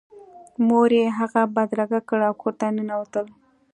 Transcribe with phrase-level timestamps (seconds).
[0.67, 3.25] مور یې هغه بدرګه کړ او کور ته ننوتل